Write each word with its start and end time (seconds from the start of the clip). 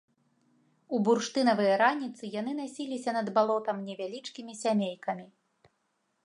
У 0.97 1.01
бурштынавыя 1.07 1.75
раніцы 1.83 2.23
яны 2.39 2.51
насіліся 2.61 3.11
над 3.19 3.27
балотам 3.37 3.77
невялічкімі 3.91 4.53
сямейкамі. 4.65 5.25